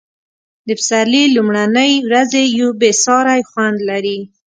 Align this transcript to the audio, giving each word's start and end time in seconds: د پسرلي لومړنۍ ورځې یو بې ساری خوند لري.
د 0.67 0.69
پسرلي 0.79 1.23
لومړنۍ 1.35 1.93
ورځې 2.07 2.41
یو 2.59 2.69
بې 2.79 2.91
ساری 3.03 3.41
خوند 3.49 3.77
لري. 3.89 4.19